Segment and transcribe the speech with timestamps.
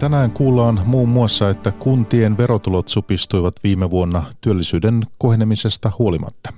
[0.00, 6.52] Tänään kuullaan muun muassa, että kuntien verotulot supistuivat viime vuonna työllisyyden kohenemisesta huolimatta.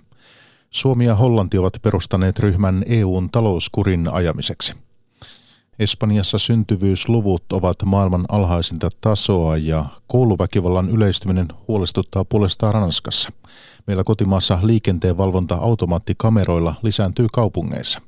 [0.70, 4.74] Suomi ja Hollanti ovat perustaneet ryhmän EUn talouskurin ajamiseksi.
[5.78, 13.32] Espanjassa syntyvyysluvut ovat maailman alhaisinta tasoa ja kouluväkivallan yleistyminen huolestuttaa puolestaan Ranskassa.
[13.86, 18.00] Meillä kotimaassa liikenteen valvonta automaattikameroilla lisääntyy kaupungeissa.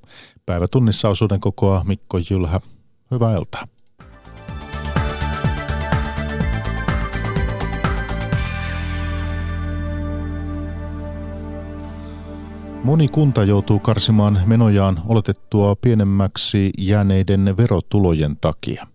[0.46, 2.60] Päivätunnissa osuuden kokoa Mikko Jylhä.
[3.10, 3.73] Hyvää iltaa.
[12.84, 18.86] Moni kunta joutuu karsimaan menojaan oletettua pienemmäksi jääneiden verotulojen takia.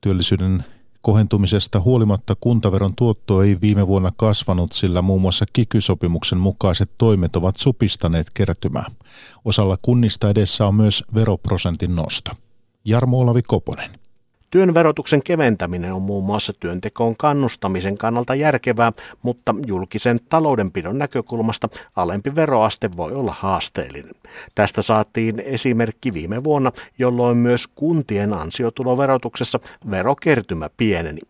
[0.00, 0.64] Työllisyyden
[1.02, 7.56] kohentumisesta huolimatta kuntaveron tuotto ei viime vuonna kasvanut, sillä muun muassa kikysopimuksen mukaiset toimet ovat
[7.56, 8.86] supistaneet kertymää.
[9.44, 12.30] Osalla kunnista edessä on myös veroprosentin nosto.
[12.84, 14.03] Jarmo Olavi Koponen.
[14.54, 22.34] Työn verotuksen keventäminen on muun muassa työntekoon kannustamisen kannalta järkevää, mutta julkisen taloudenpidon näkökulmasta alempi
[22.34, 24.14] veroaste voi olla haasteellinen.
[24.54, 29.60] Tästä saatiin esimerkki viime vuonna, jolloin myös kuntien ansiotuloverotuksessa
[29.90, 31.20] verokertymä pieneni.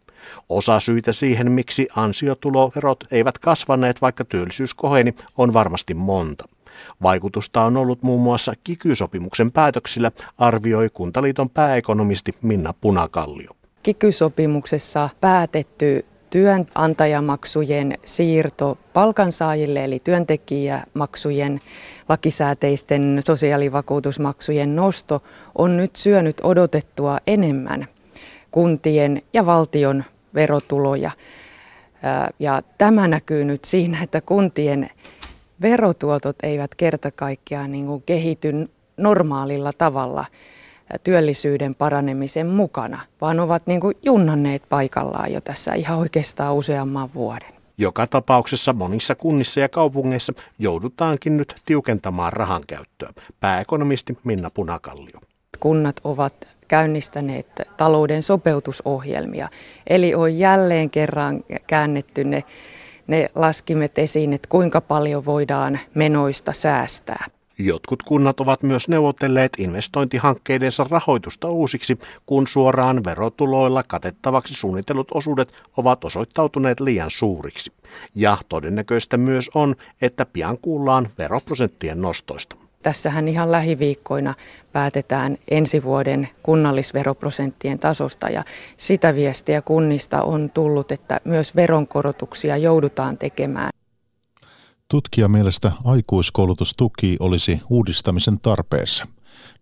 [0.49, 6.45] Osa syitä siihen, miksi ansiotuloverot eivät kasvaneet, vaikka työllisyys koheni, on varmasti monta.
[7.03, 13.51] Vaikutusta on ollut muun muassa kikysopimuksen päätöksillä, arvioi Kuntaliiton pääekonomisti Minna Punakallio.
[13.83, 21.61] Kikysopimuksessa päätetty työnantajamaksujen siirto palkansaajille eli työntekijämaksujen
[22.09, 25.23] lakisääteisten sosiaalivakuutusmaksujen nosto
[25.59, 27.87] on nyt syönyt odotettua enemmän
[28.51, 31.11] kuntien ja valtion verotuloja.
[32.39, 34.91] Ja tämä näkyy nyt siinä, että kuntien
[35.65, 38.53] verotuotot eivät kerta kaikkiaan niin kuin kehity
[38.97, 40.25] normaalilla tavalla
[41.05, 47.55] työllisyyden paranemisen mukana, vaan ovat niin kuin junnanneet paikallaan jo tässä ihan oikeastaan useamman vuoden.
[47.79, 53.09] Joka tapauksessa monissa kunnissa ja kaupungeissa joudutaankin nyt tiukentamaan rahan käyttöä.
[53.41, 55.21] Pääekonomisti Minna Punakallio.
[55.61, 56.35] Kunnat ovat
[56.69, 57.47] käynnistäneet
[57.77, 59.49] talouden sopeutusohjelmia,
[59.87, 62.45] eli on jälleen kerran käännetty ne
[63.07, 67.27] ne laskimet esiin, että kuinka paljon voidaan menoista säästää.
[67.59, 76.05] Jotkut kunnat ovat myös neuvotelleet investointihankkeidensa rahoitusta uusiksi, kun suoraan verotuloilla katettavaksi suunnitellut osuudet ovat
[76.05, 77.73] osoittautuneet liian suuriksi.
[78.15, 82.64] Ja todennäköistä myös on, että pian kuullaan veroprosenttien nostoista.
[82.85, 84.35] Tässähän ihan lähiviikkoina
[84.73, 88.45] päätetään ensi vuoden kunnallisveroprosenttien tasosta ja
[88.77, 93.71] sitä viestiä kunnista on tullut, että myös veronkorotuksia joudutaan tekemään.
[94.91, 99.07] Tutkija mielestä aikuiskoulutustuki olisi uudistamisen tarpeessa.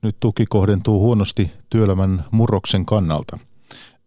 [0.02, 3.38] Nyt tuki kohdentuu huonosti työelämän murroksen kannalta.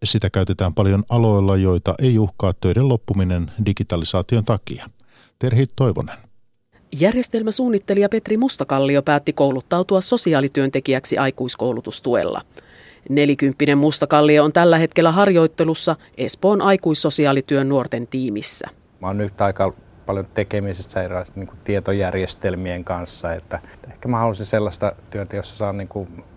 [0.03, 4.89] Sitä käytetään paljon aloilla, joita ei uhkaa töiden loppuminen digitalisaation takia.
[5.39, 6.17] Terhi Toivonen.
[6.99, 12.41] Järjestelmäsuunnittelija Petri Mustakallio päätti kouluttautua sosiaalityöntekijäksi aikuiskoulutustuella.
[13.09, 18.67] Nelikymppinen Mustakallio on tällä hetkellä harjoittelussa Espoon aikuissosiaalityön nuorten tiimissä.
[19.01, 19.73] Mä oon nyt aika
[20.05, 23.59] paljon tekemisissä erilaisten niin tietojärjestelmien kanssa, että
[23.91, 25.89] ehkä mä haluaisin sellaista työtä, jossa saan niin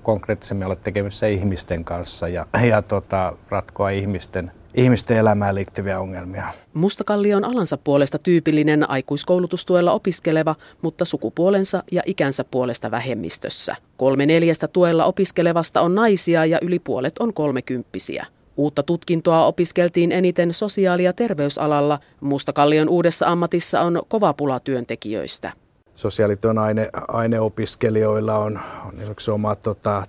[0.03, 6.45] konkreettisemmin olla tekemisissä ihmisten kanssa ja, ja tota, ratkoa ihmisten ihmisten elämään liittyviä ongelmia.
[6.75, 13.77] Mustakalli on alansa puolesta tyypillinen aikuiskoulutustuella opiskeleva, mutta sukupuolensa ja ikänsä puolesta vähemmistössä.
[13.97, 18.27] Kolme neljästä tuella opiskelevasta on naisia ja yli puolet on kolmekymppisiä.
[18.57, 21.99] Uutta tutkintoa opiskeltiin eniten sosiaali- ja terveysalalla.
[22.21, 25.53] Mustakallion uudessa ammatissa on kova pula työntekijöistä
[25.99, 28.95] sosiaalityön aine, aineopiskelijoilla on, on
[29.35, 30.03] oma tota,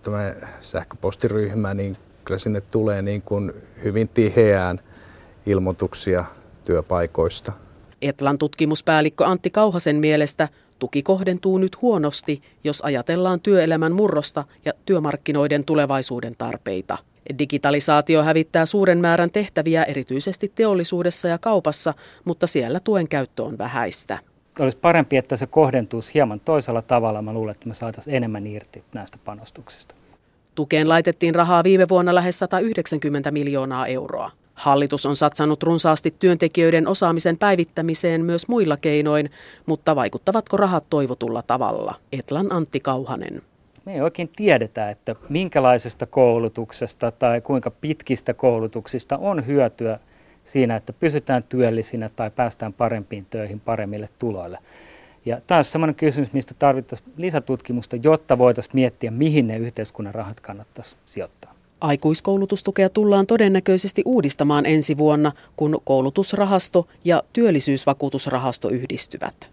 [0.61, 1.97] sähköpostiryhmä, niin
[2.29, 3.53] kyllä sinne tulee niin kuin
[3.83, 4.79] hyvin tiheään
[5.45, 6.25] ilmoituksia
[6.63, 7.51] työpaikoista.
[8.01, 10.47] Etlan tutkimuspäällikkö Antti Kauhasen mielestä
[10.79, 16.97] tuki kohdentuu nyt huonosti, jos ajatellaan työelämän murrosta ja työmarkkinoiden tulevaisuuden tarpeita.
[17.39, 21.93] Digitalisaatio hävittää suuren määrän tehtäviä erityisesti teollisuudessa ja kaupassa,
[22.25, 24.19] mutta siellä tuen käyttö on vähäistä.
[24.59, 27.21] Olisi parempi, että se kohdentuisi hieman toisella tavalla.
[27.21, 29.98] Mä luulen, että me saataisiin enemmän irti näistä panostuksista.
[30.59, 34.31] Tukeen laitettiin rahaa viime vuonna lähes 190 miljoonaa euroa.
[34.53, 39.31] Hallitus on satsannut runsaasti työntekijöiden osaamisen päivittämiseen myös muilla keinoin,
[39.65, 41.95] mutta vaikuttavatko rahat toivotulla tavalla?
[42.11, 43.41] Etlan Antti Kauhanen.
[43.85, 49.99] Me ei oikein tiedetä, että minkälaisesta koulutuksesta tai kuinka pitkistä koulutuksista on hyötyä
[50.45, 54.57] siinä, että pysytään työllisinä tai päästään parempiin töihin paremmille tuloille.
[55.25, 60.39] Ja tämä on sellainen kysymys, mistä tarvittaisiin lisätutkimusta, jotta voitaisiin miettiä, mihin ne yhteiskunnan rahat
[60.39, 61.53] kannattaisi sijoittaa.
[61.81, 69.49] Aikuiskoulutustukea tullaan todennäköisesti uudistamaan ensi vuonna, kun koulutusrahasto ja työllisyysvakuutusrahasto yhdistyvät.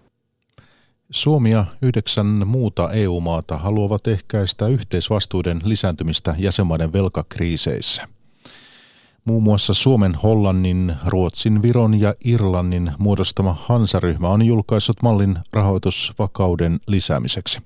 [1.11, 8.09] Suomi ja yhdeksän muuta EU-maata haluavat ehkäistä yhteisvastuiden lisääntymistä jäsenmaiden velkakriiseissä.
[9.27, 17.61] Muun muassa Suomen, Hollannin, Ruotsin, Viron ja Irlannin muodostama Hansaryhmä on julkaissut mallin rahoitusvakauden lisäämiseksi.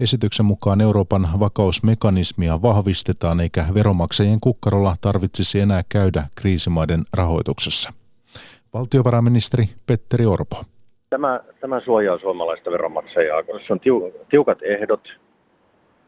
[0.00, 7.92] Esityksen mukaan Euroopan vakausmekanismia vahvistetaan eikä veronmaksajien kukkarolla tarvitsisi enää käydä kriisimaiden rahoituksessa.
[8.74, 10.64] Valtiovarainministeri Petteri Orpo.
[11.10, 13.80] Tämä, tämä suojaa suomalaista veronmaksajaa, koska on
[14.28, 15.08] tiukat ehdot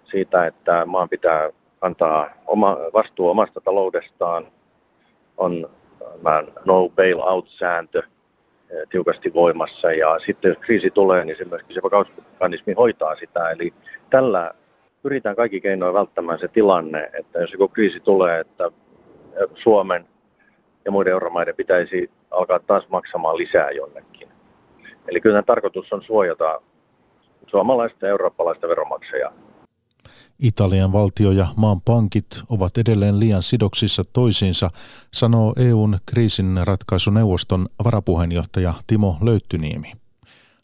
[0.05, 1.51] siitä, että maan pitää
[1.81, 4.47] antaa oma, vastuu omasta taloudestaan.
[5.39, 5.71] On
[6.65, 12.73] no bail-out-sääntö eh, tiukasti voimassa ja sitten jos kriisi tulee, niin se myöskin se vakausmekanismi
[12.73, 13.51] hoitaa sitä.
[13.51, 13.75] Eli
[14.11, 14.55] tällä
[15.03, 18.71] pyritään kaikki keinoin välttämään se tilanne, että jos joku kriisi tulee, että
[19.55, 20.09] Suomen
[20.85, 24.29] ja muiden euromaiden pitäisi alkaa taas maksamaan lisää jonnekin.
[25.09, 26.61] Eli kyllä tarkoitus on suojata
[27.47, 29.48] suomalaista ja eurooppalaista veronmaksajaa.
[30.39, 34.71] Italian valtio ja maan pankit ovat edelleen liian sidoksissa toisiinsa,
[35.15, 39.93] sanoo EUn kriisinratkaisuneuvoston varapuheenjohtaja Timo Löyttyniemi.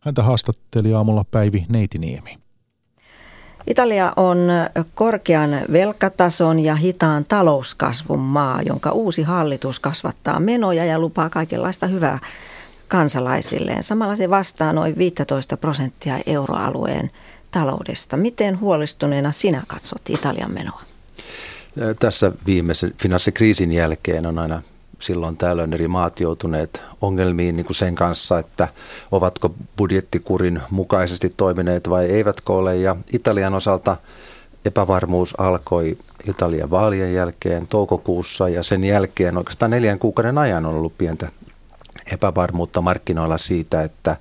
[0.01, 2.39] Häntä haastatteli aamulla Päivi Neitiniemi.
[3.67, 4.39] Italia on
[4.95, 12.19] korkean velkatason ja hitaan talouskasvun maa, jonka uusi hallitus kasvattaa menoja ja lupaa kaikenlaista hyvää
[12.89, 13.85] kansalaisilleen.
[13.85, 17.11] Samalla se vastaa noin 15 prosenttia euroalueen
[17.55, 18.17] taloudesta.
[18.17, 20.83] Miten huolestuneena sinä katsot Italian menoa?
[21.99, 24.63] Tässä viimeisen finanssikriisin jälkeen on aina
[24.99, 28.69] silloin tällöin eri maat joutuneet ongelmiin niin kuin sen kanssa, että
[29.13, 32.77] ovatko budjettikurin mukaisesti toimineet vai eivätkö ole.
[32.77, 33.97] Ja Italian osalta
[34.65, 35.99] epävarmuus alkoi
[36.29, 41.31] Italian vaalien jälkeen toukokuussa ja sen jälkeen oikeastaan neljän kuukauden ajan on ollut pientä
[42.13, 44.17] epävarmuutta markkinoilla siitä, että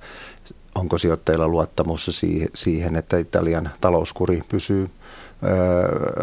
[0.74, 2.22] onko sijoittajilla luottamus
[2.54, 4.90] siihen, että Italian talouskuri pysyy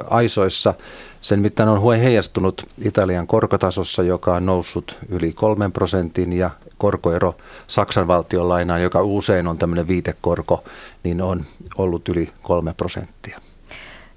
[0.09, 0.73] aisoissa.
[1.21, 7.35] Sen mittaan on heijastunut Italian korkotasossa, joka on noussut yli kolmen prosentin ja korkoero
[7.67, 10.63] Saksan valtion lainaan, joka usein on tämmöinen viitekorko,
[11.03, 11.45] niin on
[11.77, 13.39] ollut yli kolme prosenttia.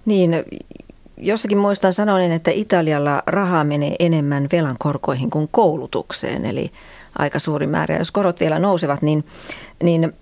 [0.04, 0.44] Niin,
[1.16, 6.72] jossakin muistan sanoin, että Italialla rahaa menee enemmän velan korkoihin kuin koulutukseen, eli
[7.18, 7.96] aika suuri määrä.
[7.96, 9.24] Jos korot vielä nousevat, niin,
[9.82, 10.12] niin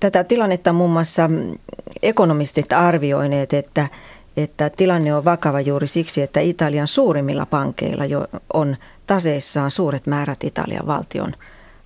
[0.00, 1.30] tätä tilannetta muun muassa
[2.02, 3.88] ekonomistit arvioineet, että,
[4.36, 8.76] että tilanne on vakava juuri siksi, että Italian suurimmilla pankeilla jo on
[9.06, 11.32] taseissaan suuret määrät Italian valtion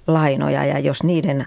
[0.07, 1.47] lainoja ja jos niiden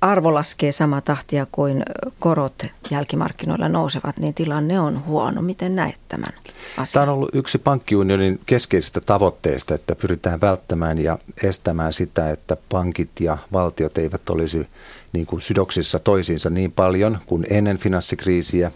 [0.00, 1.82] arvo laskee sama tahtia kuin
[2.18, 5.42] korot jälkimarkkinoilla nousevat, niin tilanne on huono.
[5.42, 6.32] Miten näet tämän
[6.76, 6.92] asian?
[6.92, 13.10] Tämä on ollut yksi pankkiunionin keskeisistä tavoitteista, että pyritään välttämään ja estämään sitä, että pankit
[13.20, 14.66] ja valtiot eivät olisi
[15.12, 18.72] niin kuin sydoksissa toisiinsa niin paljon kuin ennen finanssikriisiä.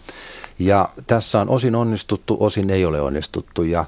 [0.59, 3.85] Ja tässä on osin onnistuttu, osin ei ole onnistuttu ja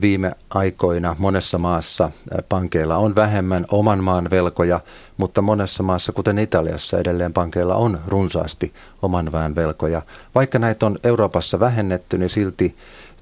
[0.00, 2.10] viime aikoina monessa maassa
[2.48, 4.80] pankeilla on vähemmän oman maan velkoja,
[5.16, 10.02] mutta monessa maassa, kuten Italiassa, edelleen pankeilla on runsaasti oman väen velkoja.
[10.34, 12.76] Vaikka näitä on Euroopassa vähennetty, niin silti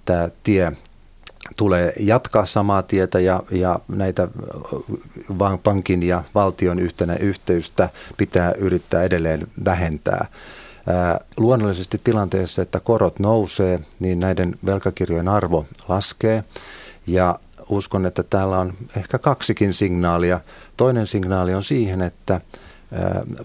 [0.07, 0.73] tämä tie
[1.57, 4.29] tulee jatkaa samaa tietä ja, ja näitä
[5.63, 10.27] pankin ja valtion yhtenä yhteystä pitää yrittää edelleen vähentää.
[11.37, 16.45] Luonnollisesti tilanteessa, että korot nousee, niin näiden velkakirjojen arvo laskee
[17.07, 20.41] ja uskon, että täällä on ehkä kaksikin signaalia.
[20.77, 22.41] Toinen signaali on siihen, että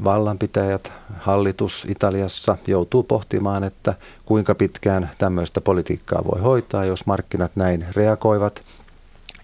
[0.03, 3.93] vallanpitäjät, hallitus Italiassa joutuu pohtimaan, että
[4.25, 8.61] kuinka pitkään tämmöistä politiikkaa voi hoitaa, jos markkinat näin reagoivat.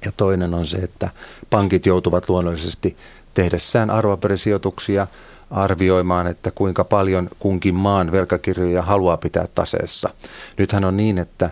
[0.05, 1.09] Ja toinen on se, että
[1.49, 2.97] pankit joutuvat luonnollisesti
[3.33, 5.07] tehdessään arvoperisijoituksia
[5.51, 10.09] arvioimaan, että kuinka paljon kunkin maan velkakirjoja haluaa pitää taseessa.
[10.57, 11.49] Nythän on niin, että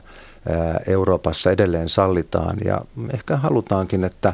[0.87, 2.81] Euroopassa edelleen sallitaan ja
[3.13, 4.33] ehkä halutaankin, että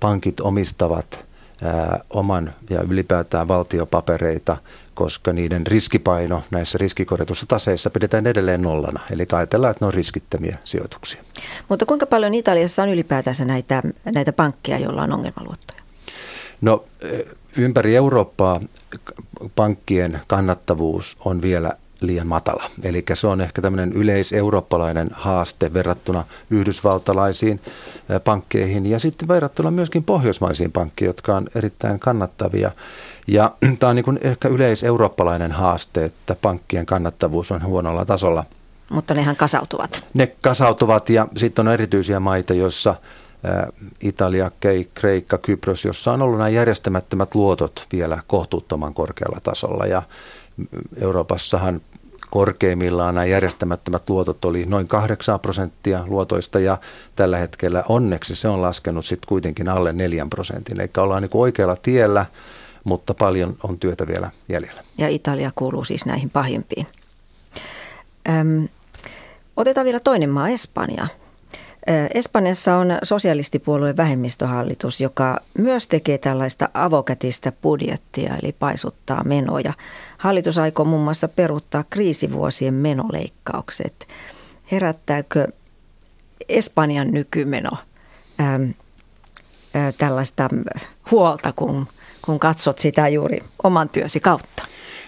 [0.00, 1.26] pankit omistavat
[2.10, 4.56] oman ja ylipäätään valtiopapereita,
[4.94, 9.00] koska niiden riskipaino näissä riskikorjatussa taseissa pidetään edelleen nollana.
[9.10, 11.22] Eli ajatellaan, että ne on riskittömiä sijoituksia.
[11.68, 15.80] Mutta kuinka paljon Italiassa on ylipäätänsä näitä, näitä pankkeja, joilla on ongelmaluottoja?
[16.60, 16.84] No
[17.56, 18.60] ympäri Eurooppaa
[19.56, 22.64] pankkien kannattavuus on vielä liian matala.
[22.82, 27.60] Eli se on ehkä tämmöinen yleiseurooppalainen haaste verrattuna yhdysvaltalaisiin
[28.24, 32.70] pankkeihin ja sitten verrattuna myöskin pohjoismaisiin pankkeihin, jotka on erittäin kannattavia.
[33.26, 38.44] Ja tämä on niin kuin ehkä yleiseurooppalainen haaste, että pankkien kannattavuus on huonolla tasolla.
[38.90, 40.04] Mutta nehän kasautuvat.
[40.14, 42.94] Ne kasautuvat ja sitten on erityisiä maita, joissa
[44.00, 44.50] Italia,
[44.94, 49.86] Kreikka, Kypros, jossa on ollut nämä järjestämättömät luotot vielä kohtuuttoman korkealla tasolla.
[49.86, 50.02] Ja
[51.00, 51.80] Euroopassahan
[52.30, 56.78] korkeimmillaan nämä järjestämättömät luotot oli noin 8 prosenttia luotoista ja
[57.16, 60.80] tällä hetkellä onneksi se on laskenut sitten kuitenkin alle 4 prosentin.
[60.80, 62.26] Eli ollaan niin oikealla tiellä,
[62.84, 64.82] mutta paljon on työtä vielä jäljellä.
[64.98, 66.86] Ja Italia kuuluu siis näihin pahimpiin.
[68.28, 68.68] Öm,
[69.56, 71.06] otetaan vielä toinen maa, Espanja.
[72.14, 79.72] Espanjassa on sosialistipuolueen vähemmistöhallitus, joka myös tekee tällaista avokätistä budjettia, eli paisuttaa menoja.
[80.18, 84.08] Hallitus aikoo muun muassa peruuttaa kriisivuosien menoleikkaukset.
[84.72, 85.48] Herättääkö
[86.48, 87.70] Espanjan nykymeno
[88.40, 88.74] äm,
[89.76, 90.48] ä, tällaista
[91.10, 91.86] huolta, kun,
[92.22, 94.62] kun katsot sitä juuri oman työsi kautta?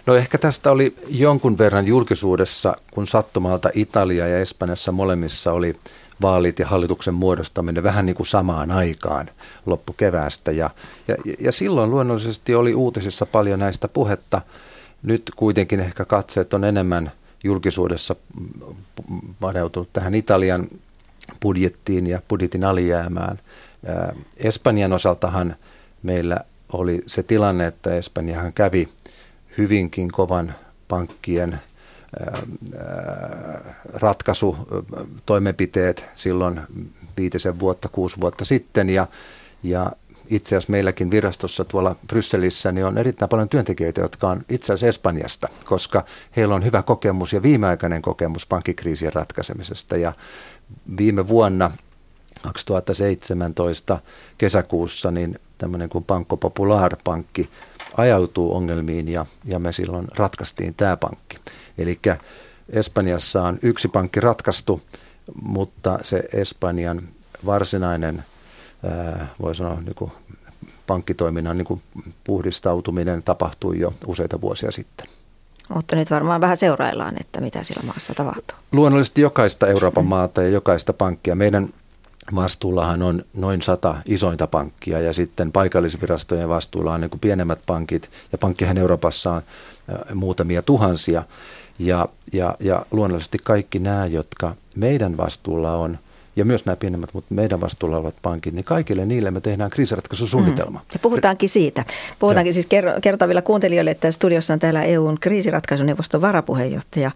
[0.06, 5.74] No ehkä tästä oli jonkun verran julkisuudessa, kun sattumalta Italia ja Espanjassa molemmissa oli
[6.22, 9.30] vaalit ja hallituksen muodostaminen vähän niin kuin samaan aikaan
[9.66, 10.52] loppukeväästä.
[10.52, 10.70] Ja,
[11.08, 14.42] ja, ja silloin luonnollisesti oli uutisissa paljon näistä puhetta.
[15.02, 17.12] Nyt kuitenkin ehkä katseet on enemmän
[17.44, 18.16] julkisuudessa
[19.40, 20.68] paneutunut tähän Italian
[21.42, 23.38] budjettiin ja budjetin alijäämään.
[24.36, 25.56] Espanjan osaltahan
[26.02, 26.40] meillä
[26.72, 28.88] oli se tilanne, että Espanjahan kävi
[29.58, 30.54] hyvinkin kovan
[30.88, 31.60] pankkien
[33.94, 34.56] ratkaisu,
[35.26, 36.60] toimenpiteet silloin
[37.16, 39.06] viitisen vuotta, kuusi vuotta sitten ja,
[39.62, 39.92] ja
[40.30, 44.86] itse asiassa meilläkin virastossa tuolla Brysselissä niin on erittäin paljon työntekijöitä, jotka on itse asiassa
[44.86, 46.04] Espanjasta, koska
[46.36, 49.96] heillä on hyvä kokemus ja viimeaikainen kokemus pankkikriisien ratkaisemisesta.
[49.96, 50.12] Ja
[50.96, 51.70] viime vuonna
[52.42, 53.98] 2017
[54.38, 57.48] kesäkuussa niin tämmöinen kuin Banco Popular-pankki
[57.96, 61.38] ajautuu ongelmiin ja, ja me silloin ratkaistiin tämä pankki.
[61.78, 62.00] Eli
[62.70, 64.82] Espanjassa on yksi pankki ratkaistu,
[65.42, 67.08] mutta se Espanjan
[67.46, 68.24] varsinainen,
[69.42, 70.12] voi sanoa, niin kuin
[70.86, 71.82] pankkitoiminnan niin kuin
[72.24, 75.06] puhdistautuminen tapahtui jo useita vuosia sitten.
[75.74, 78.58] Mutta nyt varmaan vähän seuraillaan, että mitä siellä maassa tapahtuu.
[78.72, 81.34] Luonnollisesti jokaista Euroopan maata ja jokaista pankkia.
[81.34, 81.68] Meidän
[82.34, 88.10] vastuullahan on noin sata isointa pankkia ja sitten paikallisvirastojen vastuulla on niin kuin pienemmät pankit
[88.32, 89.42] ja pankkihan Euroopassa on
[90.14, 91.22] muutamia tuhansia.
[91.78, 95.98] Ja, ja, ja luonnollisesti kaikki nämä, jotka meidän vastuulla on,
[96.36, 100.78] ja myös nämä pienemmät, mutta meidän vastuulla olevat pankit, niin kaikille niille me tehdään kriisiratkaisusuunnitelma.
[100.78, 100.84] Mm.
[100.92, 101.84] Ja puhutaankin siitä.
[102.18, 102.54] Puhutaankin ja.
[102.54, 102.68] siis,
[103.02, 107.10] kerrotaan vielä kuuntelijoille, että studiossa on täällä EUn kriisiratkaisuneuvoston varapuheenjohtaja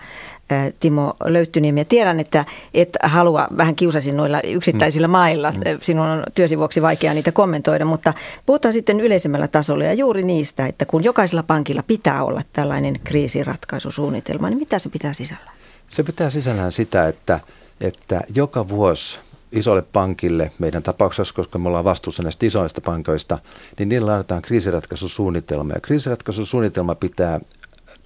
[0.81, 1.81] Timo Löyttyniemi.
[1.81, 5.13] Ja tiedän, että et halua vähän kiusasin noilla yksittäisillä mm.
[5.13, 5.51] mailla.
[5.51, 5.59] Mm.
[5.83, 8.15] Sinun on työsi vuoksi vaikea niitä kommentoida, mutta
[8.47, 14.51] puhutaan sitten yleisemmällä tasolla ja juuri niistä, että kun jokaisella pankilla pitää olla tällainen kriisiratkaisusuunnitelma,
[14.51, 15.51] niin mitä se pitää sisällä?
[15.87, 17.41] Se pitää sisällään sitä, että–
[17.81, 19.19] että joka vuosi
[19.53, 23.39] isolle pankille, meidän tapauksessa, koska me ollaan vastuussa näistä isoista pankoista,
[23.79, 25.73] niin niillä laaditaan kriisiratkaisusuunnitelma.
[25.73, 27.41] Ja kriisiratkaisusuunnitelma pitää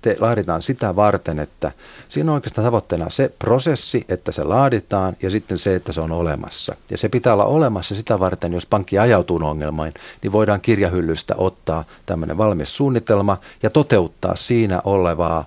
[0.05, 1.73] te, laaditaan sitä varten, että
[2.09, 6.13] siinä on oikeastaan tavoitteena se prosessi, että se laaditaan ja sitten se, että se on
[6.13, 6.77] olemassa.
[6.91, 11.85] Ja se pitää olla olemassa sitä varten, jos pankki ajautuu ongelmaan, niin voidaan kirjahyllystä ottaa
[12.07, 15.45] tämmöinen valmis suunnitelma ja toteuttaa siinä olevaa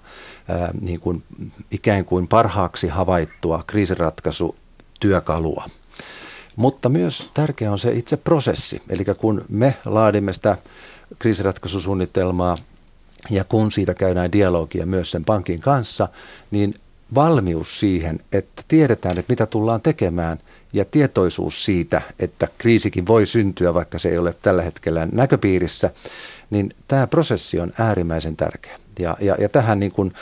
[0.82, 1.24] niin kuin
[1.72, 5.66] ikään kuin parhaaksi havaittua kriisiratkaisutyökalua.
[6.56, 8.82] Mutta myös tärkeä on se itse prosessi.
[8.89, 10.58] Eli kun me laadimme sitä
[11.20, 12.56] kriisiratkaisusuunnitelmaa
[13.30, 16.08] ja kun siitä käydään dialogia myös sen pankin kanssa,
[16.51, 16.74] niin
[17.16, 20.38] valmius siihen, että tiedetään, että mitä tullaan tekemään
[20.74, 25.89] ja tietoisuus siitä, että kriisikin voi syntyä, vaikka se ei ole tällä hetkellä näköpiirissä,
[26.50, 28.80] niin tämä prosessi on äärimmäisen tärkeä.
[29.00, 30.13] Ja, ja, ja tähän niin kuin,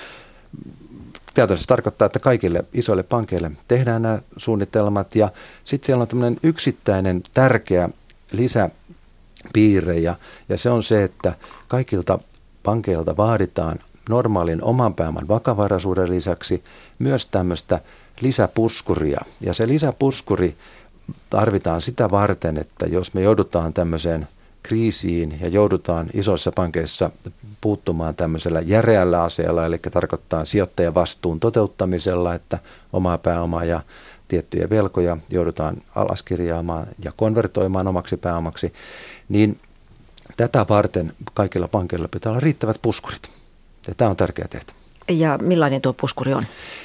[1.34, 5.29] käytännössä tarkoittaa, että kaikille isoille pankeille tehdään nämä suunnitelmat ja
[5.63, 7.89] sitten siellä on tämmöinen yksittäinen tärkeä
[8.32, 10.15] lisäpiirre ja,
[10.50, 11.34] ja se on se, että
[11.67, 12.20] kaikilta
[12.63, 13.79] pankeilta vaaditaan
[14.10, 16.63] normaalin oman pääoman vakavaraisuuden lisäksi
[17.00, 17.79] myös tämmöistä
[18.22, 19.22] lisäpuskuria.
[19.41, 20.55] Ja se lisäpuskuri
[21.29, 24.27] tarvitaan sitä varten, että jos me joudutaan tämmöiseen
[24.67, 27.12] kriisiin ja joudutaan isoissa pankeissa
[27.62, 32.60] puuttumaan tämmöisellä järeällä asialla, eli tarkoittaa sijoittajan vastuun toteuttamisella, että
[32.93, 33.81] omaa pääomaa ja
[34.27, 38.74] tiettyjä velkoja joudutaan alaskirjaamaan ja konvertoimaan omaksi pääomaksi,
[39.29, 39.60] niin
[40.38, 43.29] tätä varten kaikilla pankeilla pitää olla riittävät puskurit.
[43.88, 44.77] Ja tämä on tärkeä tehtävä.
[45.10, 46.43] Ja millainen tuo puskuri on?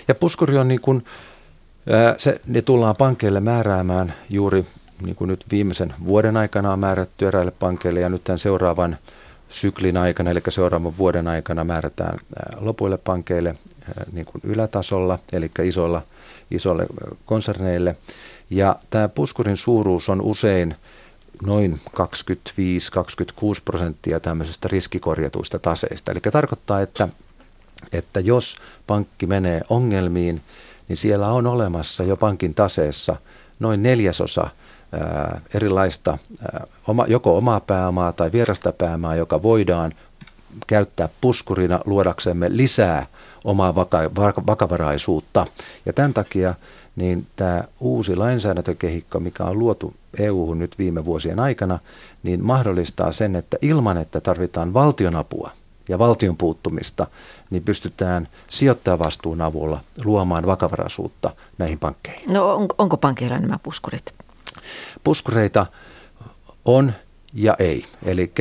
[0.09, 1.05] Ja puskuri on niin kuin,
[2.17, 4.65] se, ne tullaan pankeille määräämään juuri
[5.01, 8.99] niin kuin nyt viimeisen vuoden aikana on määrätty eräille pankeille ja nyt tämän seuraavan
[9.49, 12.19] syklin aikana, eli seuraavan vuoden aikana määrätään
[12.61, 13.55] lopuille pankeille
[14.13, 16.03] niin kuin ylätasolla, eli isoilla,
[16.51, 16.87] isoille
[17.27, 17.97] konserneille.
[18.51, 20.77] Ja tämä puskurin suuruus on usein
[21.43, 22.03] noin 25-26
[23.65, 26.13] prosenttia tämmöisestä riskikorjatuista taseista.
[26.13, 27.09] Eli tarkoittaa, että,
[27.93, 30.43] että jos pankki menee ongelmiin,
[30.89, 33.17] niin siellä on olemassa jo pankin taseessa
[33.59, 34.51] noin neljäsosa
[35.55, 36.19] erilaista
[37.07, 39.93] joko omaa pääomaa tai vierasta pääomaa, joka voidaan
[40.67, 43.07] käyttää puskurina luodaksemme lisää
[43.45, 44.11] omaa vaka-
[44.47, 45.47] vakavaraisuutta.
[45.87, 46.55] Ja tämän takia
[46.97, 51.79] niin tämä uusi lainsäädäntökehikko, mikä on luotu EU-hun nyt viime vuosien aikana,
[52.23, 55.51] niin mahdollistaa sen, että ilman, että tarvitaan valtionapua
[55.89, 57.07] ja valtion puuttumista,
[57.51, 62.33] niin pystytään sijoittajavastuun avulla luomaan vakavaraisuutta näihin pankkeihin.
[62.33, 64.15] No on, onko pankeilla nämä puskurit?
[65.05, 65.67] Puskureita
[66.65, 66.93] on
[67.33, 67.85] ja ei.
[68.05, 68.33] Eli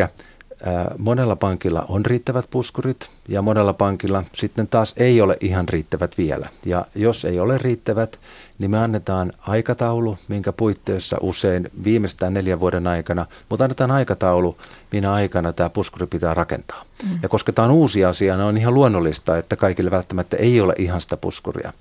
[0.98, 6.50] monella pankilla on riittävät puskurit ja monella pankilla sitten taas ei ole ihan riittävät vielä.
[6.66, 8.20] Ja jos ei ole riittävät,
[8.60, 14.58] niin me annetaan aikataulu, minkä puitteissa usein viimeistään neljän vuoden aikana, mutta annetaan aikataulu,
[14.92, 16.84] minä aikana tämä puskuri pitää rakentaa.
[17.04, 17.20] Mm.
[17.24, 20.74] Ja koska tämä on uusi asia, niin on ihan luonnollista, että kaikille välttämättä ei ole
[20.78, 21.74] ihan sitä puskuria.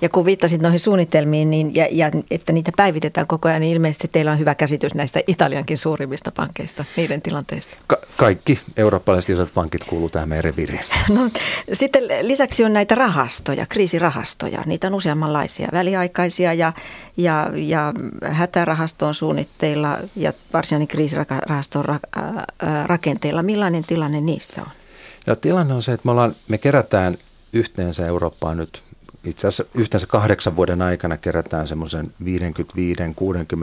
[0.00, 4.08] Ja kun viittasit noihin suunnitelmiin, niin, ja, ja että niitä päivitetään koko ajan, niin ilmeisesti
[4.12, 7.76] teillä on hyvä käsitys näistä Italiankin suurimmista pankeista, niiden tilanteista.
[7.86, 10.80] Ka- kaikki eurooppalaiset isot pankit kuuluu tähän meidän reviiriin.
[11.14, 11.20] No,
[11.72, 14.62] sitten lisäksi on näitä rahastoja, kriisirahastoja.
[14.66, 16.72] Niitä on useammanlaisia, väliaikaisia ja,
[17.16, 17.92] ja, ja
[18.24, 23.42] hätärahasto on suunnitteilla ja varsinainen kriisirahasto on ra- äh, rakenteilla.
[23.42, 24.68] Millainen tilanne niissä on?
[25.26, 27.18] No, tilanne on se, että me, ollaan, me kerätään
[27.52, 28.82] yhteensä Eurooppaan nyt
[29.24, 32.24] itse asiassa yhteensä kahdeksan vuoden aikana kerätään semmoisen 55-60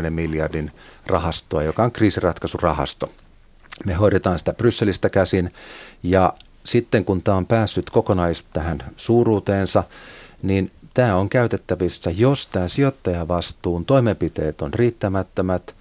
[0.09, 0.71] miljardin
[1.05, 3.11] rahastoa, joka on kriisiratkaisurahasto.
[3.85, 5.51] Me hoidetaan sitä Brysselistä käsin
[6.03, 9.83] ja sitten kun tämä on päässyt kokonais tähän suuruuteensa,
[10.41, 15.75] niin tämä on käytettävissä, jos tämä sijoittajavastuun toimenpiteet on riittämättömät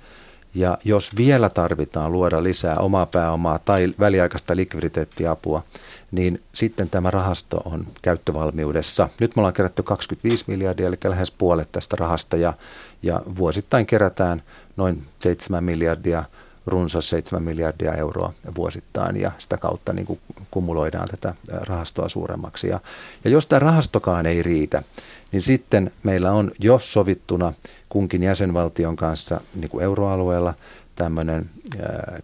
[0.54, 5.62] ja jos vielä tarvitaan luoda lisää omaa pääomaa tai väliaikaista likviditeettiapua,
[6.11, 9.08] niin sitten tämä rahasto on käyttövalmiudessa.
[9.20, 12.52] Nyt me ollaan kerätty 25 miljardia, eli lähes puolet tästä rahasta, ja,
[13.02, 14.42] ja vuosittain kerätään
[14.76, 16.24] noin 7 miljardia,
[16.68, 22.68] runsas 7 miljardia euroa vuosittain, ja sitä kautta niin kuin kumuloidaan tätä rahastoa suuremmaksi.
[22.68, 22.81] Ja,
[23.24, 24.83] ja jos tämä rahastokaan ei riitä,
[25.33, 27.52] niin sitten meillä on jo sovittuna
[27.88, 30.54] kunkin jäsenvaltion kanssa niin kuin euroalueella
[30.94, 31.50] tämmöinen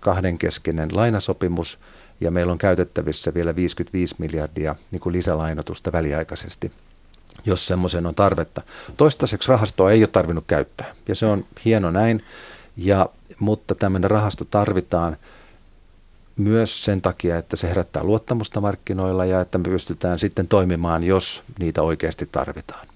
[0.00, 1.78] kahdenkeskinen lainasopimus,
[2.20, 6.72] ja meillä on käytettävissä vielä 55 miljardia niin kuin lisälainotusta väliaikaisesti,
[7.44, 8.62] jos semmoisen on tarvetta.
[8.96, 12.20] Toistaiseksi rahastoa ei ole tarvinnut käyttää, ja se on hieno näin,
[12.76, 15.16] ja, mutta tämmöinen rahasto tarvitaan
[16.37, 21.42] myös sen takia, että se herättää luottamusta markkinoilla ja että me pystytään sitten toimimaan, jos
[21.59, 22.87] niitä oikeasti tarvitaan.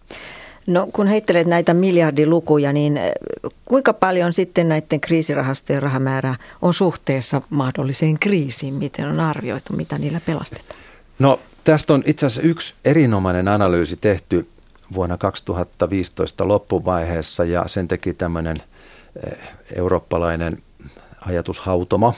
[0.66, 3.12] No kun heittelet näitä miljardilukuja, niin eh,
[3.64, 8.74] kuinka paljon sitten näiden kriisirahastojen rahamäärä on suhteessa mahdolliseen kriisiin?
[8.74, 10.80] Miten on arvioitu, mitä niillä pelastetaan?
[11.18, 14.48] No tästä on itse asiassa yksi erinomainen analyysi tehty
[14.94, 18.56] vuonna 2015 loppuvaiheessa ja sen teki tämmöinen
[19.76, 20.62] eurooppalainen
[21.20, 22.14] ajatushautomo,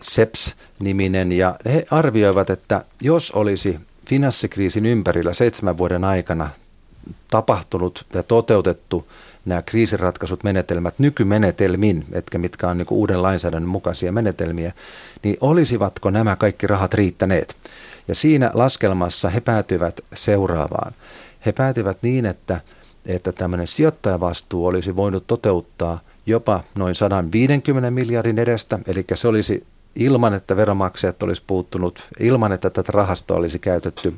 [0.00, 3.78] SEPS-niminen, ja he arvioivat, että jos olisi
[4.08, 6.50] finanssikriisin ympärillä seitsemän vuoden aikana
[7.30, 9.08] tapahtunut ja toteutettu
[9.44, 14.72] nämä kriisiratkaisut, menetelmät nykymenetelmin, etkä mitkä on niin uuden lainsäädännön mukaisia menetelmiä,
[15.22, 17.56] niin olisivatko nämä kaikki rahat riittäneet?
[18.08, 20.92] Ja siinä laskelmassa he päätyvät seuraavaan.
[21.46, 22.60] He päätyvät niin, että,
[23.06, 30.34] että tämmöinen sijoittajavastuu olisi voinut toteuttaa jopa noin 150 miljardin edestä, eli se olisi ilman,
[30.34, 34.14] että veromaksajat olisi puuttunut, ilman, että tätä rahastoa olisi käytetty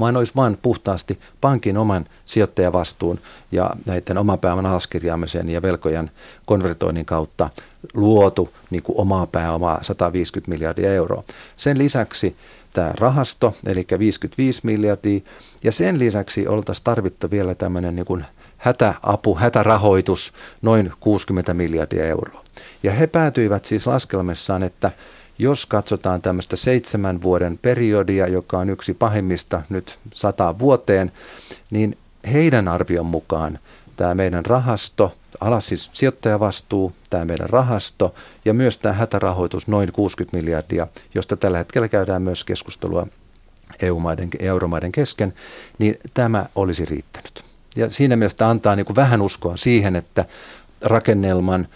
[0.00, 3.18] vaan olisi vain puhtaasti pankin oman sijoittajavastuun
[3.52, 6.10] ja näiden oman pääoman alaskirjaamisen ja velkojen
[6.46, 7.50] konvertoinnin kautta
[7.94, 11.24] luotu niin kuin omaa pääomaa 150 miljardia euroa.
[11.56, 12.36] Sen lisäksi
[12.72, 15.20] tämä rahasto, eli 55 miljardia,
[15.62, 18.24] ja sen lisäksi oltaisiin tarvittu vielä tämmöinen niin kuin
[18.60, 22.44] hätäapu, hätärahoitus, noin 60 miljardia euroa.
[22.82, 24.90] Ja he päätyivät siis laskelmissaan, että
[25.38, 31.12] jos katsotaan tämmöistä seitsemän vuoden periodia, joka on yksi pahimmista nyt sata vuoteen,
[31.70, 31.98] niin
[32.32, 33.58] heidän arvion mukaan
[33.96, 40.36] tämä meidän rahasto, alas siis sijoittajavastuu, tämä meidän rahasto ja myös tämä hätärahoitus noin 60
[40.36, 43.06] miljardia, josta tällä hetkellä käydään myös keskustelua
[43.82, 45.34] EU-maiden, euromaiden kesken,
[45.78, 47.49] niin tämä olisi riittänyt.
[47.76, 50.24] Ja siinä mielessä antaa niin kuin vähän uskoa siihen, että
[50.82, 51.68] rakennelman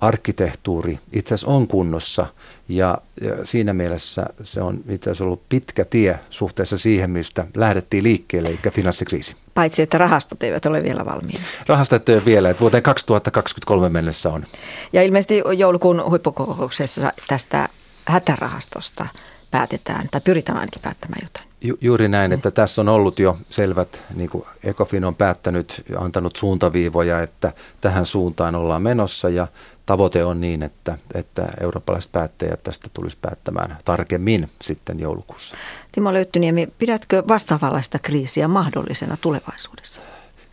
[0.00, 2.26] arkkitehtuuri itse asiassa on kunnossa
[2.68, 8.04] ja, ja siinä mielessä se on itse asiassa ollut pitkä tie suhteessa siihen, mistä lähdettiin
[8.04, 9.36] liikkeelle, eli finanssikriisi.
[9.54, 11.40] Paitsi, että rahastot eivät ole vielä valmiina.
[11.66, 14.44] Rahastot ei ole vielä, että vuoteen 2023 mennessä on.
[14.92, 17.68] Ja ilmeisesti joulukuun huippukokouksessa tästä
[18.06, 19.06] hätärahastosta
[19.50, 21.53] päätetään, tai pyritään ainakin päättämään jotain.
[21.64, 25.98] Ju, juuri näin, että tässä on ollut jo selvät, niin kuin Ecofin on päättänyt ja
[25.98, 29.46] antanut suuntaviivoja, että tähän suuntaan ollaan menossa ja
[29.86, 35.56] tavoite on niin, että, että eurooppalaiset päättäjät tästä tulisi päättämään tarkemmin sitten joulukuussa.
[35.92, 40.02] Timo Löyttyniemi, pidätkö vastaavanlaista kriisiä mahdollisena tulevaisuudessa?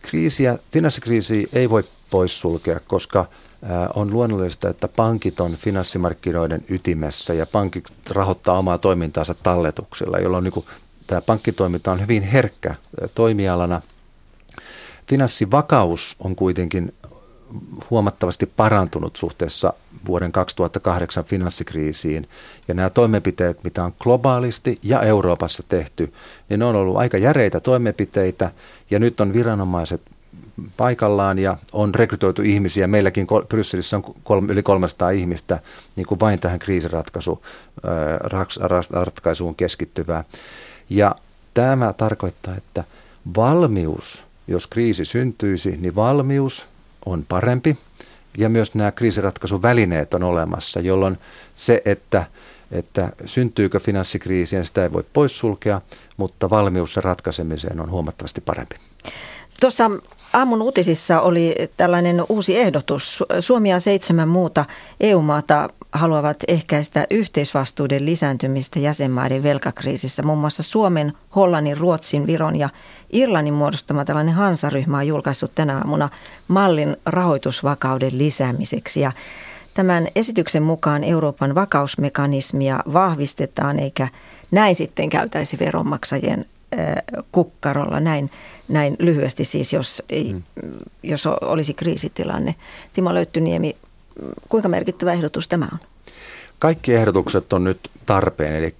[0.01, 3.25] Kriisiä, finanssikriisiä ei voi poissulkea, koska
[3.95, 10.65] on luonnollista, että pankit on finanssimarkkinoiden ytimessä ja pankit rahoittaa omaa toimintaansa talletuksilla, jolloin niin
[11.11, 12.75] tämä pankkitoiminta on hyvin herkkä
[13.15, 13.81] toimialana.
[15.07, 16.93] Finanssivakaus on kuitenkin
[17.89, 19.73] huomattavasti parantunut suhteessa
[20.07, 22.27] vuoden 2008 finanssikriisiin.
[22.67, 26.13] Ja nämä toimenpiteet, mitä on globaalisti ja Euroopassa tehty,
[26.49, 28.51] niin ne on ollut aika järeitä toimenpiteitä.
[28.91, 30.01] Ja nyt on viranomaiset
[30.77, 32.87] paikallaan ja on rekrytoitu ihmisiä.
[32.87, 35.59] Meilläkin Brysselissä on kolme, yli 300 ihmistä
[35.95, 40.23] niin kuin vain tähän kriisiratkaisuun keskittyvää.
[40.91, 41.15] Ja
[41.53, 42.83] tämä tarkoittaa, että
[43.35, 46.65] valmius, jos kriisi syntyisi, niin valmius
[47.05, 47.77] on parempi
[48.37, 51.17] ja myös nämä kriisiratkaisuvälineet on olemassa, jolloin
[51.55, 52.25] se, että,
[52.71, 55.81] että syntyykö finanssikriisi, niin sitä ei voi poissulkea,
[56.17, 58.75] mutta valmius ratkaisemiseen on huomattavasti parempi.
[59.59, 59.91] Tuossa
[60.33, 63.23] aamun uutisissa oli tällainen uusi ehdotus.
[63.39, 64.65] Suomi ja seitsemän muuta
[64.99, 70.23] EU-maata haluavat ehkäistä yhteisvastuuden lisääntymistä jäsenmaiden velkakriisissä.
[70.23, 72.69] Muun muassa Suomen, Hollannin, Ruotsin, Viron ja
[73.13, 76.09] Irlannin muodostama tällainen Hansaryhmä on julkaissut tänä aamuna
[76.47, 79.01] mallin rahoitusvakauden lisäämiseksi.
[79.01, 79.11] Ja
[79.73, 84.07] tämän esityksen mukaan Euroopan vakausmekanismia vahvistetaan eikä
[84.51, 86.45] näin sitten käytäisi veronmaksajien
[87.31, 87.99] kukkarolla.
[87.99, 88.31] Näin,
[88.67, 90.41] näin lyhyesti siis, jos, ei, mm.
[91.03, 92.55] jos olisi kriisitilanne.
[92.93, 93.75] Timo Löyttyniemi,
[94.49, 95.79] kuinka merkittävä ehdotus tämä on?
[96.59, 98.75] Kaikki ehdotukset on nyt tarpeen, eli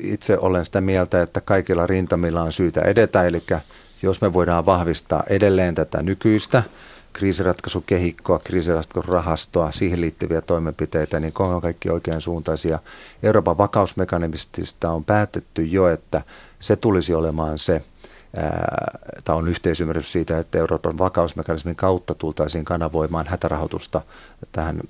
[0.00, 3.42] itse olen sitä mieltä, että kaikilla rintamilla on syytä edetä, eli
[4.02, 6.62] jos me voidaan vahvistaa edelleen tätä nykyistä
[7.12, 12.78] kriisiratkaisukehikkoa, kriisiratkaisurahastoa, siihen liittyviä toimenpiteitä, niin on kaikki oikein suuntaisia.
[13.22, 16.22] Euroopan vakausmekanismista on päätetty jo, että
[16.60, 17.82] se tulisi olemaan se,
[19.24, 24.02] Tämä on yhteisymmärrys siitä, että Euroopan vakausmekanismin kautta tultaisiin kanavoimaan hätärahoitusta
[24.52, 24.80] tähän,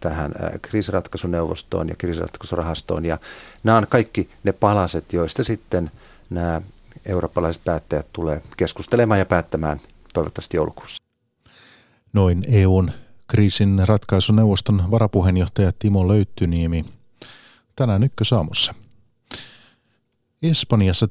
[0.00, 3.04] tähän kriisiratkaisuneuvostoon ja kriisiratkaisurahstoon.
[3.04, 3.18] Ja
[3.64, 5.90] nämä on kaikki ne palaset, joista sitten
[6.30, 6.62] nämä
[7.06, 9.80] eurooppalaiset päättäjät tulee keskustelemaan ja päättämään
[10.14, 11.02] toivottavasti joulukuussa.
[12.12, 12.90] Noin EUn
[13.28, 16.84] kriisin ratkaisuneuvoston varapuheenjohtaja Timo Löyttyniemi
[17.76, 18.74] tänään ykkösaamussa.
[20.42, 21.08] Espanjassa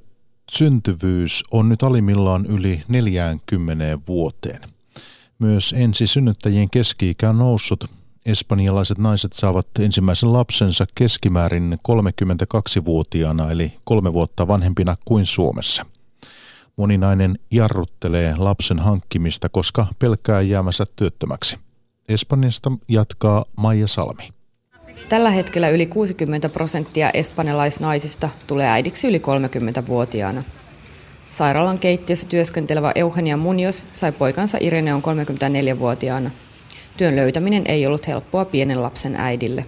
[0.51, 4.61] syntyvyys on nyt alimmillaan yli 40 vuoteen.
[5.39, 7.83] Myös ensisynnyttäjien keski-ikä on noussut.
[8.25, 15.85] Espanjalaiset naiset saavat ensimmäisen lapsensa keskimäärin 32-vuotiaana eli kolme vuotta vanhempina kuin Suomessa.
[16.77, 21.57] Moninainen jarruttelee lapsen hankkimista, koska pelkää jäämänsä työttömäksi.
[22.09, 24.42] Espanjasta jatkaa Maija Salmi.
[25.09, 30.43] Tällä hetkellä yli 60 prosenttia espanjalaisnaisista tulee äidiksi yli 30-vuotiaana.
[31.29, 36.31] Sairaalan keittiössä työskentelevä Eugenia Munoz sai poikansa Ireneon 34-vuotiaana.
[36.97, 39.65] Työn löytäminen ei ollut helppoa pienen lapsen äidille.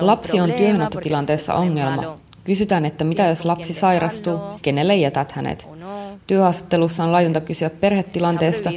[0.00, 2.18] Lapsi on työhönottotilanteessa ongelma.
[2.44, 5.68] Kysytään, että mitä jos lapsi sairastuu, kenelle jätät hänet.
[6.30, 8.70] Työhaastattelussa on laitonta kysyä perhetilanteesta,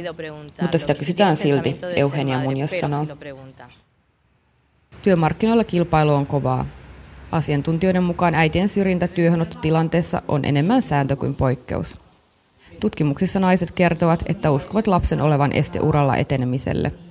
[0.60, 3.06] mutta sitä kysytään silti, Eugenia Munoz sanoo.
[5.02, 6.66] Työmarkkinoilla kilpailu on kovaa.
[7.32, 11.96] Asiantuntijoiden mukaan äitien syrjintä työhönottotilanteessa on enemmän sääntö kuin poikkeus.
[12.80, 16.92] Tutkimuksissa naiset kertovat, että uskovat lapsen olevan este uralla etenemiselle–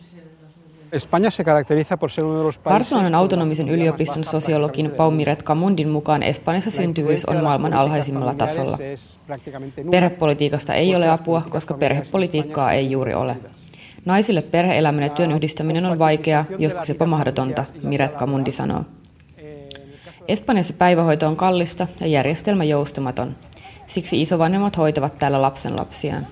[2.64, 8.78] Barcelonan autonomisen yliopiston sosiologin Paumiret Camundin mukaan Espanjassa syntyvyys on maailman alhaisimmalla tasolla.
[9.92, 13.38] Perhepolitiikasta ei ole apua, koska perhepolitiikkaa ei juuri ole.
[14.06, 18.84] Naisille perheelämän ja työn yhdistäminen on vaikeaa, joskus jopa mahdotonta, Miret Kamundi sanoo.
[20.28, 23.36] Espanjassa päivähoito on kallista ja järjestelmä joustamaton.
[23.88, 26.28] Siksi isovanhemmat hoitavat täällä lapsen lapsiaan.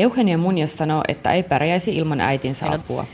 [0.00, 3.06] Eugenia Munjas sanoo, että ei pärjäisi ilman äitinsä apua.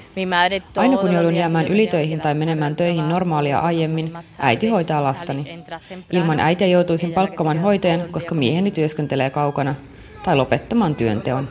[0.77, 5.65] Aina kun joudun jäämään ylitöihin tai menemään töihin normaalia aiemmin, äiti hoitaa lastani.
[6.13, 9.75] Ilman äitiä joutuisin palkkamaan hoitajan, koska mieheni työskentelee kaukana,
[10.23, 11.49] tai lopettamaan työnteon.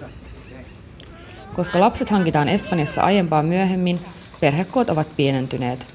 [1.55, 3.99] Koska lapset hankitaan Espanjassa aiempaa myöhemmin,
[4.39, 5.87] perhekoot ovat pienentyneet.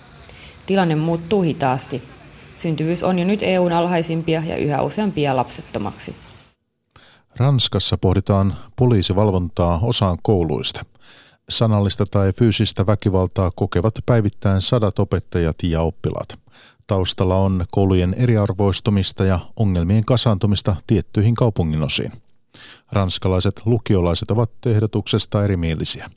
[0.66, 2.02] Tilanne muuttuu hitaasti.
[2.54, 6.16] Syntyvyys on jo nyt EUn alhaisimpia ja yhä useampia lapsettomaksi.
[7.36, 10.84] Ranskassa pohditaan poliisivalvontaa osaan kouluista.
[11.48, 16.38] Sanallista tai fyysistä väkivaltaa kokevat päivittäin sadat opettajat ja oppilaat.
[16.86, 22.12] Taustalla on koulujen eriarvoistumista ja ongelmien kasaantumista tiettyihin kaupunginosiin.
[22.92, 26.10] Ranskalaiset lukiolaiset ovat ehdotuksesta erimielisiä.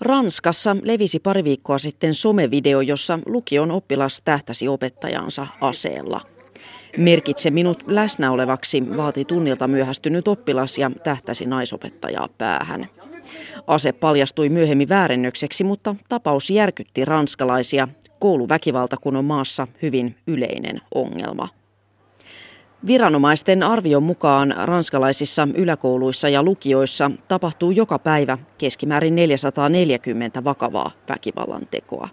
[0.00, 6.20] Ranskassa levisi pari viikkoa sitten somevideo, jossa lukion oppilas tähtäsi opettajansa aseella.
[6.96, 12.88] Merkitse minut läsnä olevaksi, vaati tunnilta myöhästynyt oppilas ja tähtäsi naisopettajaa päähän.
[13.66, 17.88] Ase paljastui myöhemmin väärennökseksi, mutta tapaus järkytti ranskalaisia.
[18.18, 21.48] Kouluväkivalta kun on maassa hyvin yleinen ongelma.
[22.86, 32.08] Viranomaisten arvion mukaan ranskalaisissa yläkouluissa ja lukioissa tapahtuu joka päivä keskimäärin 440 vakavaa väkivallan tekoa.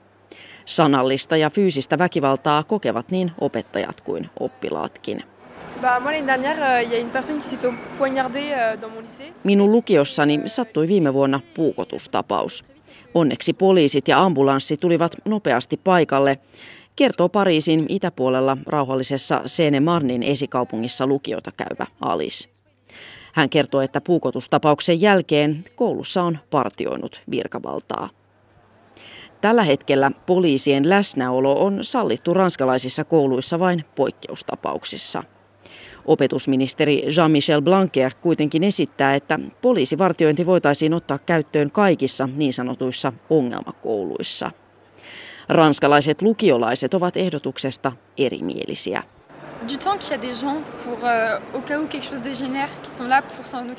[0.67, 5.23] Sanallista ja fyysistä väkivaltaa kokevat niin opettajat kuin oppilaatkin.
[5.83, 5.93] Euh,
[9.19, 12.65] euh, Minun lukiossani sattui viime vuonna puukotustapaus.
[13.13, 16.39] Onneksi poliisit ja ambulanssi tulivat nopeasti paikalle
[16.95, 22.49] kertoo Pariisin itäpuolella rauhallisessa Seine-Marnin esikaupungissa lukiota käyvä Alice.
[23.33, 28.09] Hän kertoo, että puukotustapauksen jälkeen koulussa on partioinut virkavaltaa.
[29.41, 35.23] Tällä hetkellä poliisien läsnäolo on sallittu ranskalaisissa kouluissa vain poikkeustapauksissa.
[36.05, 44.51] Opetusministeri Jean-Michel Blanquer kuitenkin esittää, että poliisivartiointi voitaisiin ottaa käyttöön kaikissa niin sanotuissa ongelmakouluissa.
[45.49, 49.03] Ranskalaiset lukiolaiset ovat ehdotuksesta erimielisiä.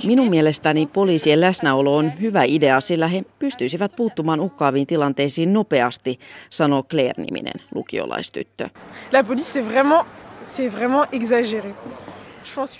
[0.04, 6.18] Minun mielestäni poliisien läsnäolo on hyvä idea, sillä he pystyisivät puuttumaan uhkaaviin tilanteisiin nopeasti,
[6.50, 8.68] sanoo Claire-niminen lukiolaistyttö.
[9.12, 10.06] La police, c'est vraiment,
[10.44, 11.74] c'est vraiment exagéré.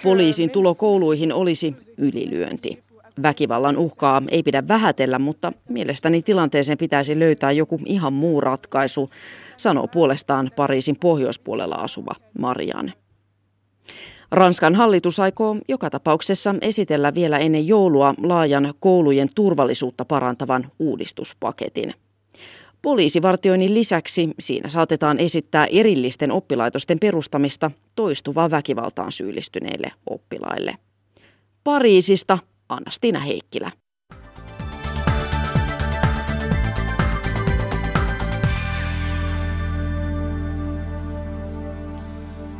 [0.03, 2.88] Poliisin tulo kouluihin olisi ylilyönti.
[3.23, 9.11] Väkivallan uhkaa ei pidä vähätellä, mutta mielestäni tilanteeseen pitäisi löytää joku ihan muu ratkaisu,
[9.57, 12.93] sanoo puolestaan Pariisin pohjoispuolella asuva Marianne.
[14.31, 21.95] Ranskan hallitus aikoo joka tapauksessa esitellä vielä ennen joulua laajan koulujen turvallisuutta parantavan uudistuspaketin.
[22.83, 30.75] Poliisivartioinnin lisäksi siinä saatetaan esittää erillisten oppilaitosten perustamista toistuvaan väkivaltaan syyllistyneille oppilaille.
[31.65, 33.73] Pariisista Anna-Stina Heikkilä.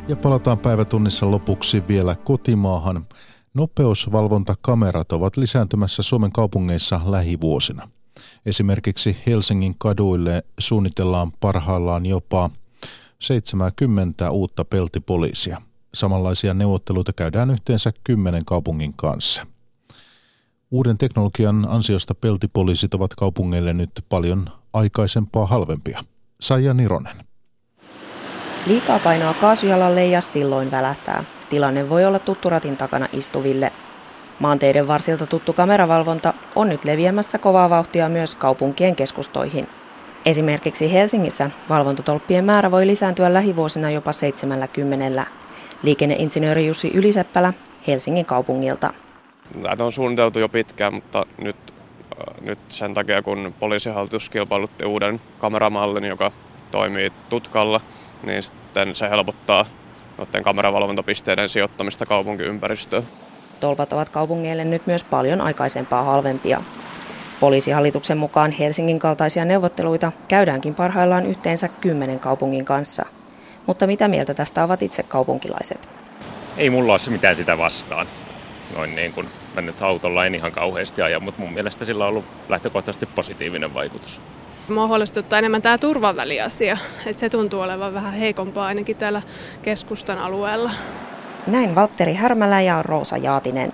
[0.07, 3.05] Ja palataan päivätunnissa lopuksi vielä kotimaahan.
[3.53, 7.89] Nopeusvalvontakamerat ovat lisääntymässä Suomen kaupungeissa lähivuosina.
[8.45, 12.49] Esimerkiksi Helsingin kaduille suunnitellaan parhaillaan jopa
[13.19, 15.61] 70 uutta peltipoliisia.
[15.93, 19.45] Samanlaisia neuvotteluita käydään yhteensä kymmenen kaupungin kanssa.
[20.71, 26.03] Uuden teknologian ansiosta peltipoliisit ovat kaupungeille nyt paljon aikaisempaa halvempia.
[26.41, 27.15] Saija Nironen.
[28.67, 31.23] Liikaa painoa kaasujalalle ja silloin välähtää.
[31.49, 33.71] Tilanne voi olla tuttu ratin takana istuville.
[34.39, 39.67] Maanteiden varsilta tuttu kameravalvonta on nyt leviämässä kovaa vauhtia myös kaupunkien keskustoihin.
[40.25, 45.25] Esimerkiksi Helsingissä valvontatolppien määrä voi lisääntyä lähivuosina jopa 70.
[45.83, 47.53] Liikenneinsinööri Jussi Yliseppälä
[47.87, 48.93] Helsingin kaupungilta.
[49.55, 55.21] Näitä on suunniteltu jo pitkään, mutta nyt, äh, nyt sen takia kun poliisihallitus kilpailutti uuden
[55.39, 56.31] kameramallin, joka
[56.71, 57.81] toimii tutkalla,
[58.23, 59.65] niin sitten se helpottaa
[60.17, 63.03] noiden kameravalvontapisteiden sijoittamista kaupunkiympäristöön.
[63.59, 66.61] Tolpat ovat kaupungeille nyt myös paljon aikaisempaa halvempia.
[67.39, 73.05] Poliisihallituksen mukaan Helsingin kaltaisia neuvotteluita käydäänkin parhaillaan yhteensä kymmenen kaupungin kanssa.
[73.67, 75.89] Mutta mitä mieltä tästä ovat itse kaupunkilaiset?
[76.57, 78.07] Ei mulla ole mitään sitä vastaan.
[78.75, 82.09] Noin niin kuin mä nyt autolla en ihan kauheasti aja, mutta mun mielestä sillä on
[82.09, 84.21] ollut lähtökohtaisesti positiivinen vaikutus.
[84.69, 89.21] Mua huolestuttaa enemmän tämä turvaväliasia, että se tuntuu olevan vähän heikompaa ainakin täällä
[89.61, 90.71] keskustan alueella.
[91.47, 93.73] Näin Valtteri Härmälä ja Roosa Jaatinen.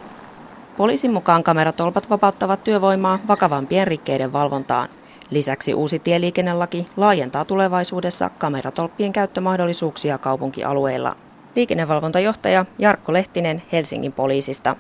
[0.78, 4.90] Poliisin mukaan kameratolpat vapauttavat työvoimaa vakavampien rikkeiden valvontaan.
[5.30, 11.16] Lisäksi uusi tieliikennelaki laajentaa tulevaisuudessa kameratolppien käyttömahdollisuuksia kaupunkialueilla.
[11.56, 14.76] Liikennevalvontajohtaja Jarkko Lehtinen Helsingin poliisista.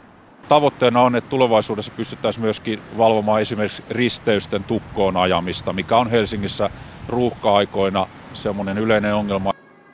[0.48, 6.70] Tavoitteena on, että tulevaisuudessa pystyttäisiin myöskin valvomaan esimerkiksi risteysten tukkoon ajamista, mikä on Helsingissä
[7.10, 9.52] ruuhka-aikoina semmoinen yleinen ongelma.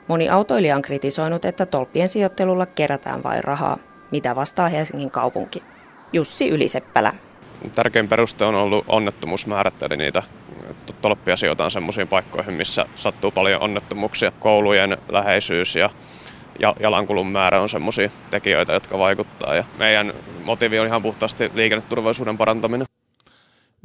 [0.08, 3.78] Moni autoilija on kritisoinut, että tolppien sijoittelulla kerätään vain rahaa.
[4.10, 5.62] Mitä vastaa Helsingin kaupunki?
[6.12, 7.12] Jussi Yliseppälä.
[7.74, 10.22] tärkein peruste on ollut onnettomuusmäärät, eli niitä
[11.02, 14.30] tolppia sijoitetaan sellaisiin paikkoihin, missä sattuu paljon onnettomuuksia.
[14.30, 15.90] Koulujen läheisyys ja
[16.80, 19.54] jalankulun määrä on sellaisia tekijöitä, jotka vaikuttaa.
[19.54, 20.12] Ja meidän
[20.44, 22.86] motiivi on ihan puhtaasti liikenneturvallisuuden parantaminen.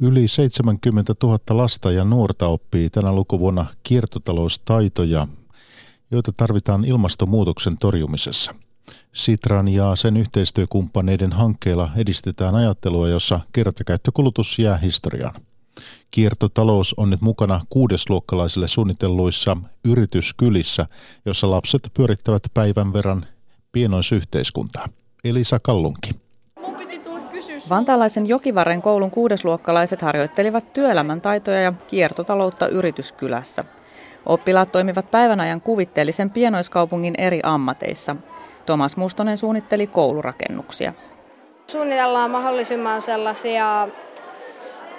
[0.02, 5.26] Yli 70 000 lasta ja nuorta oppii tänä lukuvuonna kiertotaloustaitoja,
[6.10, 8.54] joita tarvitaan ilmastonmuutoksen torjumisessa.
[9.12, 15.34] Sitran ja sen yhteistyökumppaneiden hankkeilla edistetään ajattelua, jossa kertakäyttökulutus jää historiaan.
[16.10, 20.86] Kiertotalous on nyt mukana kuudesluokkalaisille suunnitelluissa yrityskylissä,
[21.26, 23.26] jossa lapset pyörittävät päivän verran
[23.72, 24.88] pienoisyhteiskuntaa.
[25.24, 26.10] Elisa Kallunki.
[27.70, 33.64] Vantaalaisen Jokivarren koulun kuudesluokkalaiset harjoittelivat työelämän taitoja ja kiertotaloutta yrityskylässä.
[34.26, 38.16] Oppilaat toimivat päivän ajan kuvitteellisen pienoiskaupungin eri ammateissa.
[38.66, 40.92] Tomas Mustonen suunnitteli koulurakennuksia.
[41.66, 43.88] Suunnitellaan mahdollisimman sellaisia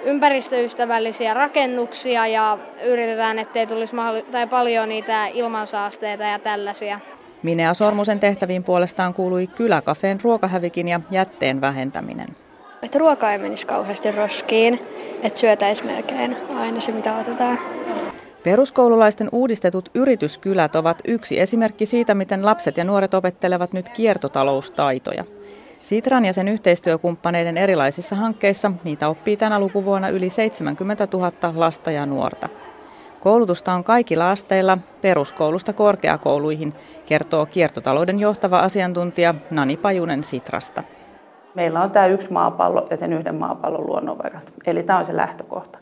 [0.04, 3.96] ympäristöystävällisiä rakennuksia ja yritetään, ettei tulisi
[4.32, 7.00] tai paljon niitä ilmansaasteita ja tällaisia.
[7.42, 12.28] Minea Sormusen tehtäviin puolestaan kuului kyläkafeen ruokahävikin ja jätteen vähentäminen.
[12.82, 14.80] Että ruoka ei menisi kauheasti roskiin,
[15.22, 17.58] että syötäisiin melkein aina se, mitä otetaan.
[18.42, 25.24] Peruskoululaisten uudistetut yrityskylät ovat yksi esimerkki siitä, miten lapset ja nuoret opettelevat nyt kiertotaloustaitoja.
[25.82, 32.06] Sitran ja sen yhteistyökumppaneiden erilaisissa hankkeissa niitä oppii tänä lukuvuonna yli 70 000 lasta ja
[32.06, 32.48] nuorta.
[33.20, 36.72] Koulutusta on kaikilla asteilla, peruskoulusta korkeakouluihin,
[37.06, 40.82] kertoo kiertotalouden johtava asiantuntija Nani Pajunen Sitrasta.
[41.54, 44.52] Meillä on tämä yksi maapallo ja sen yhden maapallon luonnonvarat.
[44.66, 45.78] Eli tämä on se lähtökohta.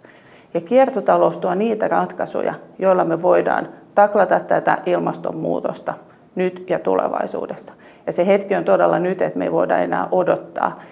[0.55, 5.95] Ja kiertotalous tuo niitä ratkaisuja, joilla me voidaan taklata tätä ilmastonmuutosta
[6.35, 7.75] nyt ja tulevaisuudessa.
[8.07, 10.83] Ja se hetki on todella nyt, että me ei voida enää odottaa.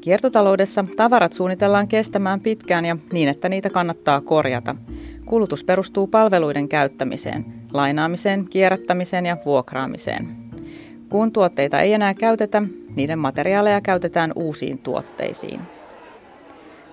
[0.00, 4.76] Kiertotaloudessa tavarat suunnitellaan kestämään pitkään ja niin, että niitä kannattaa korjata.
[5.24, 10.28] Kulutus perustuu palveluiden käyttämiseen, lainaamiseen, kierrättämiseen ja vuokraamiseen.
[11.08, 12.62] Kun tuotteita ei enää käytetä,
[12.96, 15.60] niiden materiaaleja käytetään uusiin tuotteisiin.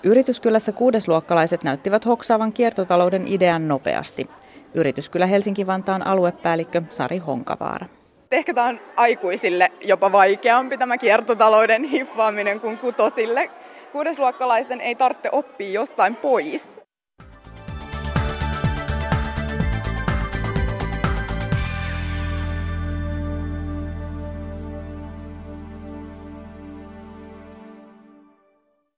[0.04, 4.28] Yrityskylässä kuudesluokkalaiset näyttivät hoksaavan kiertotalouden idean nopeasti.
[4.74, 7.86] Yrityskylä Helsinki-Vantaan aluepäällikkö Sari Honkavaara.
[8.32, 13.52] Ehkä tämä on aikuisille jopa vaikeampi tämä kiertotalouden hiffaaminen kuin kutosille.
[13.92, 16.79] Kuudesluokkalaisten ei tarvitse oppia jostain pois,